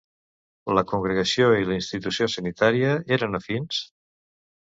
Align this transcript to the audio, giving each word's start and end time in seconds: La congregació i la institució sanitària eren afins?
La 0.77 0.83
congregació 0.91 1.49
i 1.63 1.67
la 1.71 1.75
institució 1.81 2.29
sanitària 2.37 2.95
eren 3.19 3.41
afins? 3.41 3.83